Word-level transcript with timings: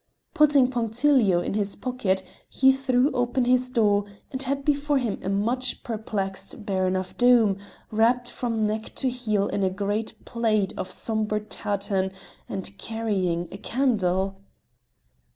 Putting 0.33 0.71
punctilio 0.71 1.41
in 1.41 1.53
his 1.53 1.75
pocket, 1.75 2.23
he 2.49 2.71
threw 2.71 3.11
open 3.11 3.45
his 3.45 3.69
door, 3.69 4.05
and 4.31 4.41
had 4.41 4.65
before 4.65 4.97
him 4.97 5.19
a 5.21 5.29
much 5.29 5.83
perplexed 5.83 6.65
Baron 6.65 6.95
of 6.95 7.15
Doom, 7.19 7.57
wrapped 7.91 8.27
from 8.27 8.63
neck 8.63 8.95
to 8.95 9.09
heel 9.09 9.45
in 9.49 9.63
a 9.63 9.69
great 9.69 10.15
plaid 10.25 10.73
of 10.75 10.89
sombre 10.89 11.39
tartan 11.41 12.11
and 12.49 12.75
carrying 12.79 13.47
a 13.51 13.59
candle! 13.59 14.41